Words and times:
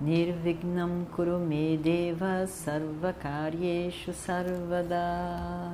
Nirvignam 0.00 1.06
Kurume 1.14 1.76
Deva 1.78 2.46
Sarvakaryeshu 2.46 4.12
Sarvada 4.12 5.70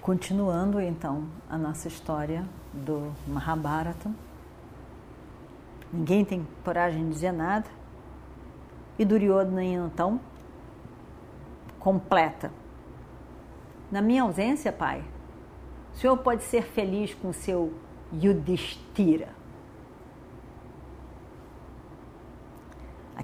Continuando 0.00 0.80
então 0.80 1.24
a 1.48 1.58
nossa 1.58 1.88
história 1.88 2.44
do 2.72 3.12
Mahabharata. 3.26 4.10
Ninguém 5.92 6.24
tem 6.24 6.46
coragem 6.64 7.04
de 7.04 7.10
dizer 7.10 7.32
nada. 7.32 7.66
E 8.98 9.04
Duryodhana 9.04 9.64
então 9.64 10.20
completa 11.78 12.50
na 13.90 14.02
minha 14.02 14.22
ausência, 14.22 14.70
pai, 14.70 15.02
o 15.94 15.96
senhor 15.96 16.18
pode 16.18 16.42
ser 16.42 16.62
feliz 16.62 17.14
com 17.14 17.32
seu 17.32 17.72
Yudhishthira. 18.12 19.37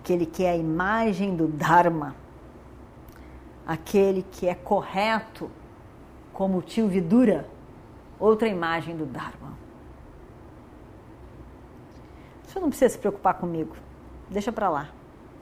Aquele 0.05 0.27
que 0.27 0.45
é 0.45 0.51
a 0.51 0.57
imagem 0.57 1.35
do 1.35 1.49
Dharma. 1.49 2.15
Aquele 3.67 4.23
que 4.23 4.47
é 4.47 4.55
correto, 4.55 5.51
como 6.31 6.59
o 6.59 6.63
tio 6.63 6.87
Vidura, 6.89 7.49
outra 8.21 8.47
imagem 8.47 8.95
do 8.95 9.07
Dharma. 9.07 9.55
Senhor 12.47 12.61
não 12.61 12.69
precisa 12.69 12.91
se 12.91 12.99
preocupar 12.99 13.33
comigo. 13.33 13.75
Deixa 14.29 14.53
para 14.53 14.69
lá. 14.69 14.91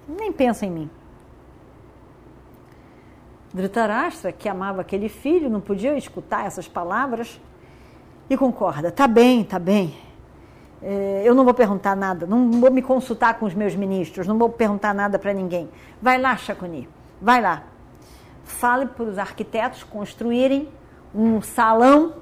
Nem 0.06 0.32
pensa 0.32 0.64
em 0.64 0.70
mim. 0.70 0.90
Dhritarashtra, 3.52 4.30
que 4.30 4.48
amava 4.48 4.80
aquele 4.80 5.08
filho, 5.08 5.50
não 5.50 5.60
podia 5.60 5.98
escutar 5.98 6.46
essas 6.46 6.68
palavras 6.68 7.40
e 8.30 8.36
concorda: 8.36 8.92
tá 8.92 9.08
bem, 9.08 9.42
tá 9.42 9.58
bem. 9.58 9.92
É, 10.82 11.22
eu 11.24 11.34
não 11.34 11.44
vou 11.44 11.54
perguntar 11.54 11.94
nada, 11.94 12.26
não 12.26 12.50
vou 12.50 12.70
me 12.70 12.82
consultar 12.82 13.38
com 13.38 13.46
os 13.46 13.54
meus 13.54 13.74
ministros, 13.76 14.26
não 14.26 14.36
vou 14.36 14.48
perguntar 14.48 14.92
nada 14.92 15.18
para 15.18 15.32
ninguém. 15.32 15.70
Vai 16.00 16.20
lá, 16.20 16.36
Shakuni, 16.36 16.88
vai 17.20 17.40
lá. 17.40 17.62
Fale 18.42 18.86
para 18.86 19.04
os 19.04 19.18
arquitetos 19.18 19.84
construírem 19.84 20.68
um 21.14 21.40
salão 21.40 22.14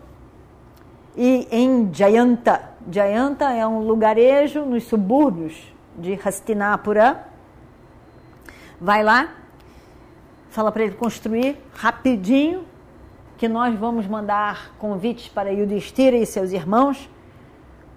e 1.16 1.48
em 1.50 1.92
Jayanta. 1.92 2.70
Jayanta 2.90 3.50
é 3.52 3.66
um 3.66 3.80
lugarejo 3.80 4.64
nos 4.64 4.84
subúrbios 4.84 5.72
de 5.96 6.18
Hastinapura. 6.22 7.26
Vai 8.80 9.02
lá, 9.02 9.30
fala 10.50 10.70
para 10.70 10.82
ele 10.82 10.94
construir 10.94 11.58
rapidinho, 11.74 12.64
que 13.36 13.48
nós 13.48 13.74
vamos 13.78 14.06
mandar 14.06 14.74
convites 14.78 15.28
para 15.28 15.50
Yudhishthira 15.50 16.16
e 16.16 16.26
seus 16.26 16.52
irmãos, 16.52 17.08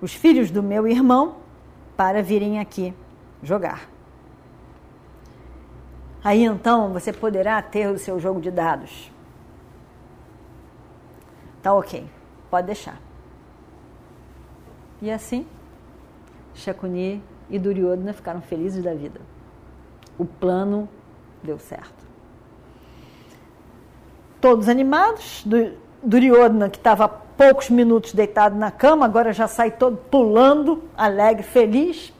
os 0.03 0.13
filhos 0.13 0.51
do 0.51 0.61
meu 0.61 0.85
irmão, 0.85 1.37
para 1.95 2.21
virem 2.21 2.59
aqui 2.59 2.93
jogar. 3.41 3.89
Aí 6.21 6.43
então 6.43 6.91
você 6.91 7.13
poderá 7.13 7.61
ter 7.61 7.87
o 7.87 7.97
seu 7.97 8.19
jogo 8.19 8.41
de 8.41 8.51
dados. 8.51 9.09
Tá 11.61 11.73
ok, 11.73 12.05
pode 12.49 12.67
deixar. 12.67 12.99
E 15.01 15.09
assim, 15.09 15.47
Shakuni 16.53 17.23
e 17.49 17.57
Duryodhana 17.57 18.11
ficaram 18.11 18.41
felizes 18.41 18.83
da 18.83 18.93
vida. 18.93 19.21
O 20.17 20.25
plano 20.25 20.89
deu 21.41 21.57
certo 21.57 22.03
todos 24.43 24.67
animados. 24.67 25.41
Do, 25.45 25.71
Duryodhana, 26.03 26.69
que 26.69 26.77
estava 26.77 27.07
poucos 27.37 27.69
minutos 27.69 28.13
deitado 28.13 28.55
na 28.55 28.71
cama, 28.71 29.05
agora 29.05 29.33
já 29.33 29.47
sai 29.47 29.71
todo 29.71 29.97
pulando, 29.97 30.83
alegre, 30.95 31.43
feliz, 31.43 32.13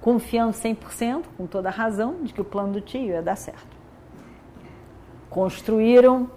confiando 0.00 0.52
100%, 0.52 1.24
com 1.36 1.46
toda 1.46 1.68
a 1.68 1.72
razão, 1.72 2.16
de 2.22 2.32
que 2.32 2.40
o 2.40 2.44
plano 2.44 2.74
do 2.74 2.80
tio 2.80 3.06
ia 3.06 3.22
dar 3.22 3.36
certo. 3.36 3.74
Construíram 5.30 6.30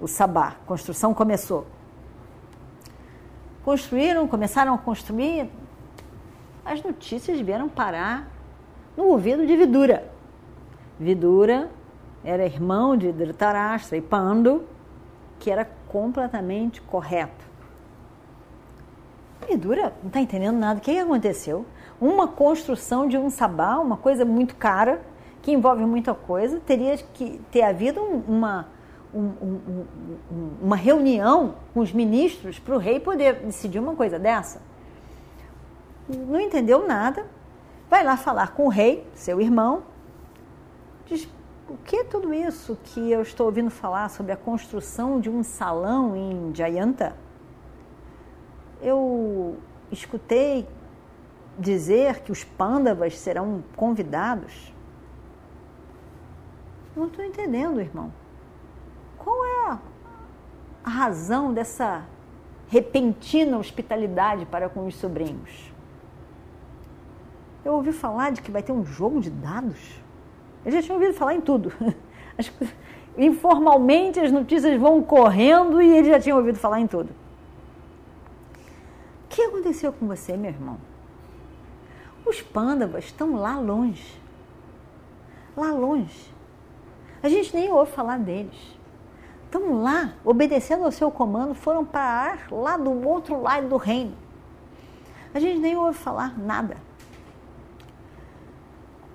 o 0.00 0.06
sabá, 0.06 0.56
construção 0.66 1.14
começou. 1.14 1.66
Construíram, 3.64 4.26
começaram 4.26 4.74
a 4.74 4.78
construir, 4.78 5.50
as 6.64 6.82
notícias 6.82 7.40
vieram 7.40 7.68
parar 7.68 8.28
no 8.96 9.04
ouvido 9.04 9.46
de 9.46 9.56
Vidura. 9.56 10.10
Vidura 10.98 11.70
era 12.22 12.44
irmão 12.44 12.96
de 12.96 13.10
Dhritarashtra 13.10 13.96
e 13.96 14.02
Pandu, 14.02 14.64
que 15.38 15.50
era 15.50 15.68
completamente 15.90 16.80
correto. 16.80 17.44
E 19.48 19.56
Dura 19.56 19.92
não 20.00 20.08
está 20.08 20.20
entendendo 20.20 20.56
nada. 20.56 20.78
O 20.78 20.82
que 20.82 20.96
aconteceu? 20.96 21.66
Uma 22.00 22.28
construção 22.28 23.08
de 23.08 23.18
um 23.18 23.28
sabá, 23.28 23.78
uma 23.78 23.96
coisa 23.96 24.24
muito 24.24 24.54
cara, 24.54 25.00
que 25.42 25.50
envolve 25.50 25.84
muita 25.84 26.14
coisa, 26.14 26.60
teria 26.60 26.96
que 26.96 27.40
ter 27.50 27.62
havido 27.62 28.00
uma, 28.00 28.68
um, 29.12 29.20
um, 29.20 29.86
um, 30.30 30.50
uma 30.62 30.76
reunião 30.76 31.56
com 31.74 31.80
os 31.80 31.92
ministros 31.92 32.58
para 32.58 32.74
o 32.74 32.78
rei 32.78 33.00
poder 33.00 33.40
decidir 33.40 33.78
uma 33.78 33.96
coisa 33.96 34.18
dessa. 34.18 34.60
Não 36.08 36.40
entendeu 36.40 36.86
nada, 36.86 37.26
vai 37.88 38.04
lá 38.04 38.16
falar 38.16 38.52
com 38.52 38.66
o 38.66 38.68
rei, 38.68 39.06
seu 39.14 39.40
irmão, 39.40 39.82
diz: 41.06 41.28
o 41.70 41.76
que 41.84 41.96
é 41.96 42.04
tudo 42.04 42.34
isso 42.34 42.76
que 42.82 43.12
eu 43.12 43.22
estou 43.22 43.46
ouvindo 43.46 43.70
falar 43.70 44.10
sobre 44.10 44.32
a 44.32 44.36
construção 44.36 45.20
de 45.20 45.30
um 45.30 45.44
salão 45.44 46.16
em 46.16 46.52
Jayanta? 46.52 47.14
Eu 48.82 49.56
escutei 49.92 50.66
dizer 51.56 52.22
que 52.22 52.32
os 52.32 52.42
pândavas 52.42 53.16
serão 53.16 53.62
convidados. 53.76 54.74
Não 56.96 57.06
estou 57.06 57.24
entendendo, 57.24 57.80
irmão. 57.80 58.12
Qual 59.16 59.44
é 59.44 59.78
a 60.82 60.90
razão 60.90 61.54
dessa 61.54 62.04
repentina 62.68 63.58
hospitalidade 63.58 64.44
para 64.44 64.68
com 64.68 64.88
os 64.88 64.96
sobrinhos? 64.96 65.72
Eu 67.64 67.74
ouvi 67.74 67.92
falar 67.92 68.32
de 68.32 68.42
que 68.42 68.50
vai 68.50 68.62
ter 68.62 68.72
um 68.72 68.84
jogo 68.84 69.20
de 69.20 69.30
dados. 69.30 70.00
Ele 70.64 70.76
já 70.76 70.82
tinha 70.82 70.94
ouvido 70.94 71.14
falar 71.14 71.34
em 71.34 71.40
tudo. 71.40 71.72
As, 72.38 72.50
informalmente 73.18 74.18
as 74.18 74.32
notícias 74.32 74.80
vão 74.80 75.02
correndo 75.02 75.82
e 75.82 75.96
ele 75.96 76.08
já 76.08 76.18
tinha 76.18 76.34
ouvido 76.34 76.58
falar 76.58 76.80
em 76.80 76.86
tudo. 76.86 77.10
O 79.24 79.28
que 79.28 79.42
aconteceu 79.42 79.92
com 79.92 80.06
você, 80.06 80.36
meu 80.36 80.50
irmão? 80.50 80.78
Os 82.24 82.40
pândavas 82.40 83.04
estão 83.04 83.36
lá 83.36 83.58
longe. 83.58 84.20
Lá 85.56 85.72
longe. 85.72 86.32
A 87.22 87.28
gente 87.28 87.54
nem 87.54 87.70
ouve 87.70 87.92
falar 87.92 88.18
deles. 88.18 88.78
Estão 89.44 89.82
lá, 89.82 90.14
obedecendo 90.24 90.84
ao 90.84 90.92
seu 90.92 91.10
comando, 91.10 91.54
foram 91.54 91.84
parar 91.84 92.46
lá 92.50 92.76
do 92.76 93.06
outro 93.06 93.42
lado 93.42 93.68
do 93.68 93.76
reino. 93.76 94.14
A 95.34 95.40
gente 95.40 95.58
nem 95.58 95.76
ouve 95.76 95.98
falar 95.98 96.38
nada. 96.38 96.76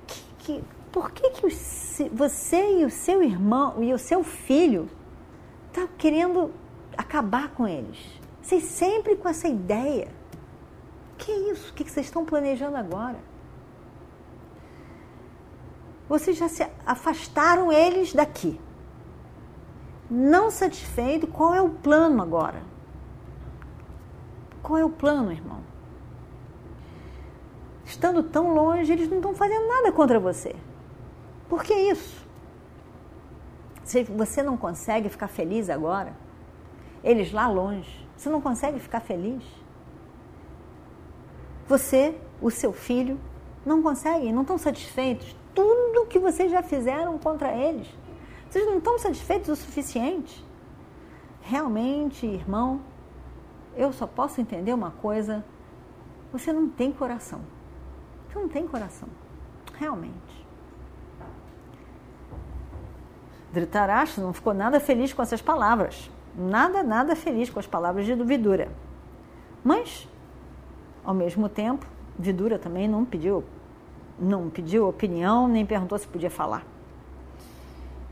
Que, 0.08 0.24
que, 0.40 0.64
por 0.96 1.12
que, 1.12 1.30
que 1.32 2.08
você 2.14 2.80
e 2.80 2.86
o 2.86 2.90
seu 2.90 3.22
irmão 3.22 3.84
e 3.84 3.94
o 3.94 4.00
seu 4.00 4.24
filho 4.24 4.90
estão 5.68 5.86
tá 5.88 5.94
querendo 5.98 6.54
acabar 6.98 7.50
com 7.50 7.68
eles? 7.68 8.00
Vocês 8.42 8.64
sempre 8.64 9.18
com 9.18 9.28
essa 9.28 9.46
ideia. 9.46 10.08
Que 11.18 11.34
isso? 11.52 11.70
O 11.70 11.74
que 11.74 11.84
vocês 11.84 12.06
estão 12.06 12.24
planejando 12.24 12.78
agora? 12.78 13.20
Vocês 16.08 16.38
já 16.38 16.48
se 16.48 16.66
afastaram 16.86 17.74
eles 17.74 18.14
daqui. 18.14 18.58
Não 20.10 20.50
satisfeito, 20.50 21.28
qual 21.28 21.54
é 21.54 21.62
o 21.62 21.72
plano 21.72 22.22
agora? 22.22 22.64
Qual 24.64 24.80
é 24.80 24.86
o 24.86 24.90
plano, 24.90 25.30
irmão? 25.30 25.60
Estando 27.84 28.24
tão 28.24 28.54
longe, 28.54 28.94
eles 28.94 29.10
não 29.10 29.18
estão 29.18 29.36
fazendo 29.36 29.68
nada 29.68 29.92
contra 29.92 30.22
você. 30.22 30.56
Por 31.48 31.64
que 31.64 31.74
isso? 31.74 32.26
Você 34.16 34.42
não 34.42 34.58
consegue 34.58 35.10
ficar 35.10 35.28
feliz 35.28 35.70
agora, 35.70 36.16
eles 37.04 37.32
lá 37.32 37.48
longe, 37.48 38.08
você 38.18 38.30
não 38.30 38.42
consegue 38.42 38.80
ficar 38.80 39.00
feliz? 39.00 39.44
Você, 41.68 42.18
o 42.42 42.50
seu 42.50 42.74
filho, 42.74 43.20
não 43.66 43.82
conseguem, 43.82 44.34
não 44.34 44.42
estão 44.42 44.58
satisfeitos, 44.58 45.36
tudo 45.54 46.08
que 46.08 46.20
vocês 46.20 46.52
já 46.52 46.62
fizeram 46.62 47.18
contra 47.18 47.56
eles. 47.56 47.88
Vocês 48.50 48.66
não 48.66 48.78
estão 48.78 48.98
satisfeitos 49.00 49.50
o 49.50 49.56
suficiente? 49.56 50.46
Realmente, 51.42 52.26
irmão, 52.26 52.82
eu 53.76 53.92
só 53.92 54.08
posso 54.08 54.40
entender 54.42 54.74
uma 54.74 54.92
coisa: 54.92 55.44
você 56.32 56.52
não 56.54 56.70
tem 56.70 56.92
coração. 56.92 57.42
Você 58.28 58.40
não 58.40 58.48
tem 58.48 58.68
coração. 58.68 59.10
Realmente. 59.78 60.45
Dhritarashtra 63.56 64.22
não 64.22 64.34
ficou 64.34 64.54
nada 64.54 64.82
feliz 64.82 65.14
com 65.14 65.22
essas 65.22 65.42
palavras. 65.42 66.12
Nada, 66.36 66.84
nada 66.84 67.16
feliz 67.16 67.50
com 67.50 67.58
as 67.58 67.66
palavras 67.66 68.06
de 68.06 68.14
Vidura. 68.14 68.68
Mas, 69.64 70.10
ao 71.06 71.14
mesmo 71.14 71.48
tempo, 71.48 71.88
Vidura 72.20 72.60
também 72.60 72.86
não 72.86 73.06
pediu, 73.06 73.46
não 74.20 74.50
pediu 74.50 74.90
opinião, 74.90 75.48
nem 75.48 75.66
perguntou 75.66 75.98
se 75.98 76.06
podia 76.06 76.30
falar. 76.30 76.66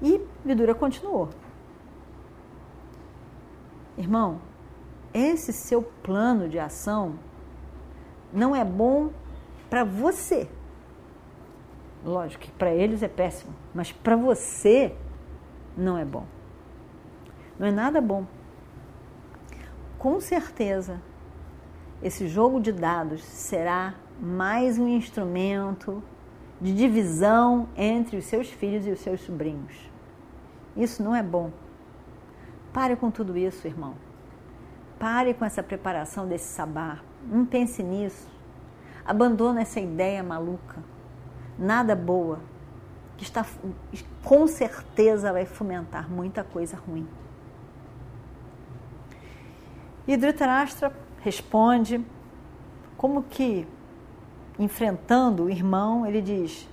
E 0.01 0.21
Vidura 0.45 0.73
continuou. 0.73 1.29
Irmão, 3.97 4.39
esse 5.13 5.51
seu 5.51 5.81
plano 5.81 6.47
de 6.47 6.57
ação 6.57 7.15
não 8.31 8.55
é 8.55 8.63
bom 8.63 9.09
para 9.69 9.83
você. 9.83 10.47
Lógico 12.05 12.45
que 12.45 12.51
para 12.51 12.73
eles 12.73 13.03
é 13.03 13.09
péssimo, 13.09 13.53
mas 13.73 13.91
para 13.91 14.15
você 14.15 14.95
não 15.77 15.97
é 15.97 16.05
bom. 16.05 16.25
Não 17.57 17.67
é 17.67 17.71
nada 17.71 18.01
bom. 18.01 18.25
Com 19.97 20.19
certeza, 20.19 21.01
esse 22.01 22.27
jogo 22.27 22.59
de 22.59 22.71
dados 22.71 23.23
será 23.23 23.95
mais 24.19 24.77
um 24.77 24.87
instrumento 24.87 26.03
de 26.59 26.73
divisão 26.73 27.67
entre 27.75 28.17
os 28.17 28.25
seus 28.25 28.49
filhos 28.49 28.85
e 28.85 28.91
os 28.91 28.99
seus 28.99 29.21
sobrinhos. 29.21 29.89
Isso 30.75 31.03
não 31.03 31.15
é 31.15 31.23
bom. 31.23 31.51
Pare 32.71 32.95
com 32.95 33.11
tudo 33.11 33.37
isso, 33.37 33.67
irmão. 33.67 33.95
Pare 34.97 35.33
com 35.33 35.45
essa 35.45 35.61
preparação 35.61 36.27
desse 36.27 36.47
sabá. 36.47 36.99
Não 37.25 37.45
pense 37.45 37.83
nisso. 37.83 38.27
Abandona 39.05 39.61
essa 39.61 39.79
ideia 39.79 40.23
maluca. 40.23 40.81
Nada 41.57 41.95
boa. 41.95 42.39
Está 43.23 43.45
com 44.21 44.45
certeza 44.47 45.31
vai 45.31 45.45
fomentar 45.45 46.09
muita 46.09 46.43
coisa 46.43 46.75
ruim. 46.75 47.07
E 50.05 50.17
Dhritarashtra 50.17 50.93
responde, 51.21 52.05
como 52.97 53.23
que 53.23 53.65
enfrentando 54.59 55.45
o 55.45 55.49
irmão, 55.49 56.05
ele 56.05 56.21
diz: 56.21 56.67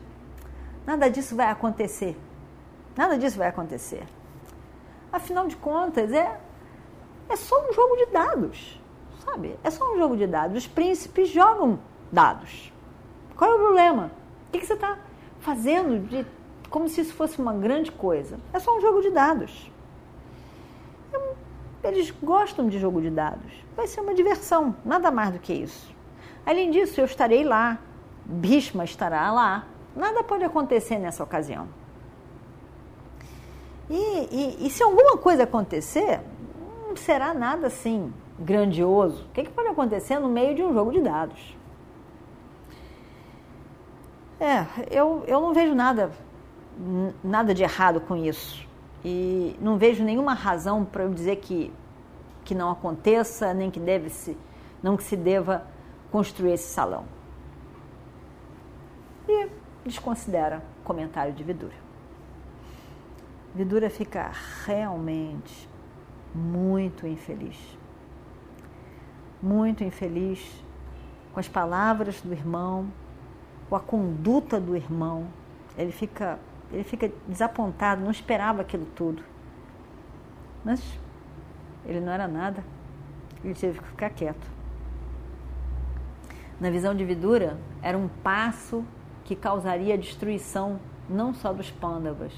Nada 0.85 1.09
disso 1.09 1.37
vai 1.37 1.47
acontecer. 1.47 2.19
Nada 2.97 3.17
disso 3.17 3.39
vai 3.39 3.49
acontecer. 3.49 4.05
Afinal 5.13 5.47
de 5.47 5.55
contas, 5.55 6.13
é, 6.13 6.41
é 7.29 7.37
só 7.37 7.69
um 7.69 7.73
jogo 7.73 7.97
de 7.97 8.07
dados, 8.07 8.81
sabe? 9.25 9.57
É 9.63 9.71
só 9.71 9.95
um 9.95 9.97
jogo 9.97 10.17
de 10.17 10.27
dados. 10.27 10.57
Os 10.57 10.67
príncipes 10.67 11.29
jogam 11.29 11.79
dados. 12.11 12.73
Qual 13.37 13.53
é 13.53 13.55
o 13.55 13.59
problema? 13.59 14.11
O 14.49 14.53
que, 14.53 14.59
que 14.59 14.67
você 14.67 14.75
está 14.75 14.99
fazendo 15.39 16.07
de, 16.09 16.27
como 16.71 16.89
se 16.89 17.01
isso 17.01 17.13
fosse 17.15 17.39
uma 17.41 17.53
grande 17.53 17.91
coisa? 17.91 18.39
É 18.53 18.59
só 18.59 18.77
um 18.77 18.81
jogo 18.81 19.03
de 19.03 19.11
dados. 19.11 19.71
Eles 21.83 22.11
gostam 22.23 22.69
de 22.69 22.79
jogo 22.79 23.01
de 23.03 23.11
dados. 23.11 23.53
Vai 23.77 23.87
ser 23.87 24.01
uma 24.01 24.15
diversão, 24.15 24.77
nada 24.85 25.11
mais 25.11 25.33
do 25.33 25.39
que 25.39 25.53
isso. 25.53 25.95
Além 26.47 26.71
disso, 26.71 27.01
eu 27.01 27.05
estarei 27.05 27.43
lá, 27.43 27.79
Bhishma 28.25 28.85
estará 28.85 29.31
lá. 29.33 29.67
Nada 29.97 30.23
pode 30.23 30.45
acontecer 30.45 30.99
nessa 30.99 31.25
ocasião. 31.25 31.69
E, 33.89 34.29
e, 34.31 34.67
e 34.67 34.71
se 34.71 34.83
alguma 34.83 35.17
coisa 35.17 35.43
acontecer, 35.43 36.21
não 36.87 36.95
será 36.95 37.35
nada 37.35 37.67
assim 37.67 38.13
grandioso. 38.39 39.25
O 39.25 39.33
que, 39.33 39.43
que 39.43 39.51
pode 39.51 39.69
acontecer 39.69 40.19
no 40.21 40.29
meio 40.29 40.55
de 40.55 40.63
um 40.63 40.73
jogo 40.73 40.93
de 40.93 41.01
dados? 41.01 41.57
É, 44.39 44.65
eu, 44.91 45.25
eu 45.27 45.41
não 45.41 45.53
vejo 45.53 45.75
nada, 45.75 46.11
nada 47.23 47.55
de 47.55 47.63
errado 47.63 48.01
com 48.01 48.17
isso. 48.17 48.67
E 49.05 49.57
não 49.61 49.79
vejo 49.79 50.05
nenhuma 50.05 50.35
razão 50.35 50.85
para 50.85 51.05
eu 51.05 51.13
dizer 51.13 51.37
que, 51.37 51.73
que 52.45 52.55
não 52.55 52.71
aconteça, 52.71 53.53
nem 53.55 53.71
que 53.71 53.81
deve 53.81 54.11
se, 54.11 54.37
não 54.83 54.97
que 54.97 55.03
se 55.03 55.17
deva 55.17 55.67
construir 56.11 56.53
esse 56.53 56.73
salão. 56.73 57.05
E 59.29 59.49
desconsidera 59.85 60.63
o 60.81 60.85
comentário 60.85 61.33
de 61.33 61.43
Vidura. 61.43 61.75
Vidura 63.55 63.91
fica 63.91 64.31
realmente 64.65 65.69
muito 66.35 67.07
infeliz. 67.07 67.57
Muito 69.43 69.83
infeliz 69.83 70.65
com 71.33 71.41
as 71.41 71.49
palavras 71.49 72.21
do 72.21 72.33
irmão, 72.33 72.93
com 73.69 73.77
a 73.77 73.81
conduta 73.81 74.61
do 74.61 74.77
irmão. 74.77 75.27
Ele 75.77 75.93
fica 75.93 76.39
ele 76.73 76.85
fica 76.85 77.11
desapontado, 77.27 78.03
não 78.03 78.11
esperava 78.11 78.63
aquilo 78.63 78.87
tudo. 78.95 79.23
Mas 80.65 80.83
ele 81.85 82.01
não 82.01 82.13
era 82.13 82.29
nada, 82.29 82.63
ele 83.43 83.55
teve 83.55 83.79
que 83.79 83.89
ficar 83.89 84.11
quieto. 84.11 84.47
Na 86.61 86.71
visão 86.71 86.95
de 86.95 87.05
Vidura, 87.05 87.59
era 87.83 87.97
um 87.97 88.09
passo 88.09 88.85
que 89.25 89.35
causaria 89.35 89.95
a 89.95 89.97
destruição 89.97 90.79
não 91.09 91.33
só 91.33 91.53
dos 91.53 91.71
pândavas, 91.71 92.33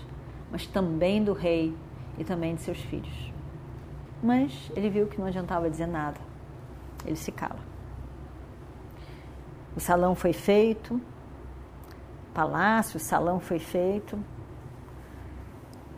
mas 0.50 0.66
também 0.66 1.22
do 1.22 1.32
rei 1.32 1.74
e 2.16 2.24
também 2.24 2.54
de 2.54 2.62
seus 2.62 2.78
filhos. 2.78 3.32
Mas 4.22 4.70
ele 4.76 4.88
viu 4.88 5.06
que 5.06 5.18
não 5.18 5.26
adiantava 5.26 5.68
dizer 5.68 5.88
nada. 5.88 6.20
Ele 7.04 7.16
se 7.16 7.32
cala. 7.32 7.58
O 9.74 9.80
salão 9.80 10.14
foi 10.14 10.32
feito, 10.32 11.00
palácio, 12.34 12.96
o 12.96 13.00
salão 13.00 13.40
foi 13.40 13.58
feito. 13.58 14.18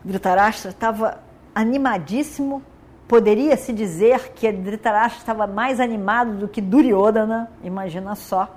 Dhritarashtra 0.03 0.71
estava 0.71 1.19
animadíssimo. 1.53 2.61
Poderia-se 3.07 3.71
dizer 3.71 4.33
que 4.33 4.51
Dhritarashtra 4.51 5.19
estava 5.19 5.47
mais 5.47 5.79
animado 5.79 6.37
do 6.37 6.47
que 6.47 6.61
Duryodhana, 6.61 7.51
imagina 7.63 8.15
só. 8.15 8.49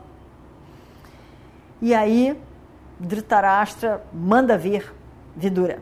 E 1.80 1.94
aí 1.94 2.38
Dhritarashtra 2.98 4.02
manda 4.12 4.58
vir 4.58 4.92
Vidura 5.36 5.80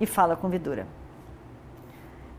e 0.00 0.06
fala 0.06 0.36
com 0.36 0.48
Vidura. 0.48 0.86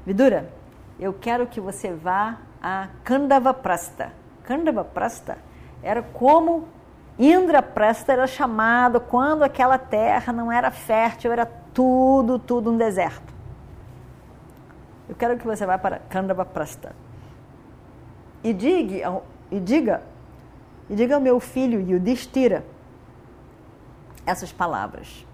Vidura, 0.06 0.52
eu 1.00 1.14
quero 1.14 1.46
que 1.46 1.62
você 1.62 1.94
vá 1.94 2.38
a 2.62 2.88
Kandava 3.04 3.54
Prasta. 3.54 4.12
Kandava 4.44 4.84
Prasta 4.84 5.38
era 5.84 6.02
como 6.02 6.68
Indraprasta 7.20 8.13
era 8.13 8.25
chamado 8.25 9.00
quando 9.00 9.44
aquela 9.44 9.77
terra 9.77 10.32
não 10.34 10.51
era 10.51 10.72
fértil, 10.72 11.32
era 11.32 11.46
tudo, 11.46 12.39
tudo 12.39 12.72
um 12.72 12.77
deserto. 12.77 13.32
Eu 15.08 15.15
quero 15.15 15.38
que 15.38 15.46
você 15.46 15.65
vá 15.65 15.77
para 15.77 16.00
Kandavaprasta 16.00 16.96
e 18.44 18.53
diga, 18.53 19.22
e 19.51 19.60
diga, 19.60 20.03
e 20.89 20.96
diga 20.96 21.15
ao 21.15 21.22
meu 21.22 21.39
filho 21.39 21.82
Yudhishthira 21.82 22.65
essas 24.25 24.51
palavras 24.51 25.25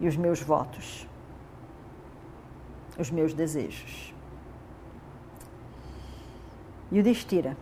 e 0.00 0.08
os 0.08 0.16
meus 0.16 0.40
votos, 0.40 1.06
os 2.98 3.10
meus 3.10 3.34
desejos. 3.34 4.12
Yudhishthira, 6.92 7.56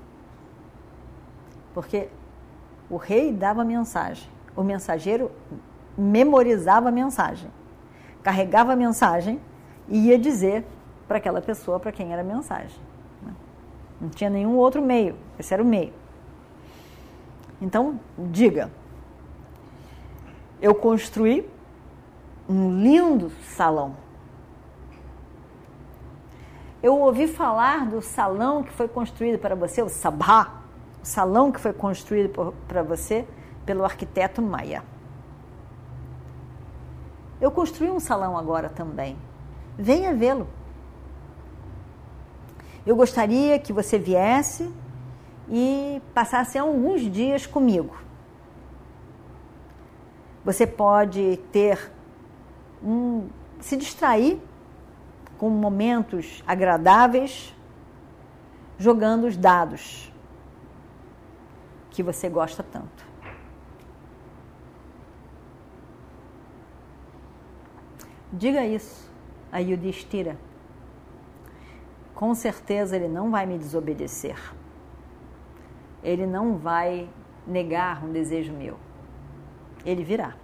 porque 1.74 2.08
o 2.90 2.96
rei 2.96 3.32
dava 3.32 3.64
mensagem, 3.64 4.28
o 4.54 4.62
mensageiro 4.62 5.30
memorizava 5.96 6.88
a 6.88 6.92
mensagem, 6.92 7.50
carregava 8.22 8.72
a 8.72 8.76
mensagem 8.76 9.40
e 9.88 10.08
ia 10.08 10.18
dizer 10.18 10.64
para 11.08 11.18
aquela 11.18 11.40
pessoa 11.40 11.78
para 11.78 11.92
quem 11.92 12.12
era 12.12 12.22
a 12.22 12.24
mensagem. 12.24 12.78
Né? 13.22 13.32
Não 14.00 14.08
tinha 14.08 14.30
nenhum 14.30 14.56
outro 14.56 14.80
meio, 14.80 15.16
esse 15.38 15.52
era 15.52 15.62
o 15.62 15.66
meio. 15.66 15.92
Então, 17.60 18.00
diga, 18.18 18.70
eu 20.60 20.74
construí 20.74 21.48
um 22.48 22.80
lindo 22.80 23.30
salão. 23.56 23.96
Eu 26.82 26.98
ouvi 26.98 27.28
falar 27.28 27.86
do 27.86 28.02
salão 28.02 28.62
que 28.62 28.72
foi 28.72 28.88
construído 28.88 29.38
para 29.38 29.54
você, 29.54 29.80
o 29.82 29.88
Sabha, 29.88 30.61
o 31.02 31.06
salão 31.06 31.50
que 31.50 31.60
foi 31.60 31.72
construído 31.72 32.54
para 32.68 32.82
você 32.82 33.26
pelo 33.66 33.84
arquiteto 33.84 34.40
Maia. 34.40 34.84
Eu 37.40 37.50
construí 37.50 37.90
um 37.90 37.98
salão 37.98 38.38
agora 38.38 38.68
também. 38.68 39.16
Venha 39.76 40.14
vê-lo. 40.14 40.46
Eu 42.86 42.94
gostaria 42.94 43.58
que 43.58 43.72
você 43.72 43.98
viesse 43.98 44.72
e 45.48 46.00
passasse 46.14 46.56
alguns 46.56 47.00
dias 47.00 47.46
comigo. 47.46 47.96
Você 50.44 50.66
pode 50.66 51.38
ter 51.50 51.90
um 52.82 53.28
se 53.60 53.76
distrair 53.76 54.40
com 55.38 55.48
momentos 55.48 56.42
agradáveis 56.46 57.54
jogando 58.78 59.26
os 59.26 59.36
dados 59.36 60.11
que 61.92 62.02
você 62.02 62.28
gosta 62.28 62.62
tanto. 62.62 63.06
Diga 68.32 68.64
isso 68.64 69.10
a 69.52 69.58
Yudhishthira. 69.58 70.38
Com 72.14 72.34
certeza 72.34 72.96
ele 72.96 73.08
não 73.08 73.30
vai 73.30 73.44
me 73.44 73.58
desobedecer. 73.58 74.38
Ele 76.02 76.26
não 76.26 76.56
vai 76.56 77.08
negar 77.46 78.02
um 78.02 78.10
desejo 78.10 78.52
meu. 78.52 78.78
Ele 79.84 80.02
virá. 80.02 80.34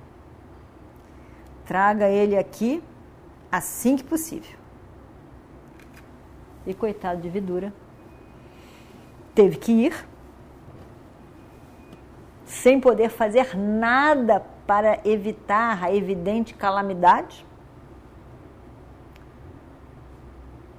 Traga 1.64 2.08
ele 2.08 2.36
aqui 2.36 2.82
assim 3.50 3.96
que 3.96 4.04
possível. 4.04 4.58
E 6.66 6.74
coitado 6.74 7.22
de 7.22 7.30
Vidura, 7.30 7.72
teve 9.34 9.56
que 9.56 9.72
ir, 9.72 10.06
sem 12.48 12.80
poder 12.80 13.10
fazer 13.10 13.54
nada 13.54 14.40
para 14.66 15.00
evitar 15.04 15.84
a 15.84 15.94
evidente 15.94 16.54
calamidade. 16.54 17.46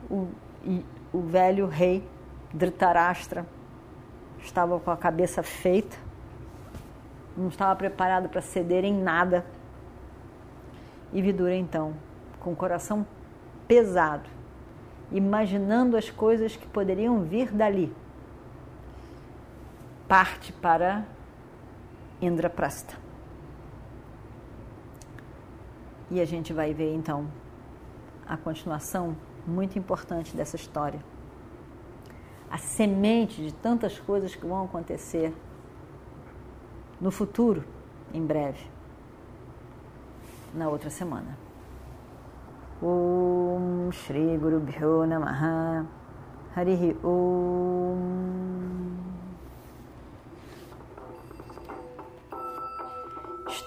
O, 0.10 0.28
o 1.14 1.22
velho 1.22 1.68
rei 1.68 2.04
Dhritarashtra 2.52 3.46
estava 4.42 4.80
com 4.80 4.90
a 4.90 4.98
cabeça 4.98 5.44
feita, 5.44 5.96
não 7.38 7.50
estava 7.50 7.76
preparado 7.76 8.28
para 8.30 8.42
ceder 8.42 8.84
em 8.84 8.94
nada. 8.94 9.46
E 11.14 11.22
Vidura, 11.22 11.56
então, 11.56 11.94
com 12.40 12.52
o 12.52 12.56
coração 12.56 13.06
pesado, 13.68 14.28
imaginando 15.12 15.96
as 15.96 16.10
coisas 16.10 16.56
que 16.56 16.66
poderiam 16.66 17.22
vir 17.22 17.52
dali, 17.52 17.96
parte 20.08 20.52
para 20.52 21.06
Indraprasta. 22.22 22.98
E 26.12 26.20
a 26.20 26.26
gente 26.26 26.52
vai 26.52 26.74
ver 26.74 26.94
então 26.94 27.28
a 28.28 28.36
continuação 28.36 29.16
muito 29.46 29.78
importante 29.78 30.36
dessa 30.36 30.56
história. 30.56 31.00
A 32.50 32.58
semente 32.58 33.42
de 33.42 33.54
tantas 33.54 34.00
coisas 34.00 34.36
que 34.36 34.46
vão 34.46 34.66
acontecer 34.66 35.34
no 37.00 37.12
futuro, 37.12 37.64
em 38.14 38.26
breve, 38.26 38.66
na 40.54 40.68
outra 40.68 40.90
semana. 40.90 41.38
Om 42.82 43.92
Shri 43.92 44.38
Guru 44.38 44.60
Bhyo 44.60 45.06
Namaha 45.06 45.86
Harihi 46.56 46.96
Om 47.04 48.89